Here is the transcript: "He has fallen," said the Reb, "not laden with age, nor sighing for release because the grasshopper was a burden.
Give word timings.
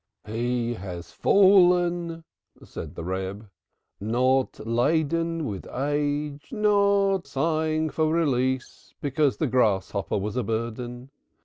"He 0.25 0.73
has 0.73 1.11
fallen," 1.11 2.23
said 2.63 2.95
the 2.95 3.03
Reb, 3.03 3.47
"not 3.99 4.59
laden 4.65 5.45
with 5.45 5.67
age, 5.67 6.47
nor 6.51 7.21
sighing 7.23 7.91
for 7.91 8.11
release 8.11 8.95
because 8.99 9.37
the 9.37 9.45
grasshopper 9.45 10.17
was 10.17 10.35
a 10.35 10.43
burden. 10.43 11.11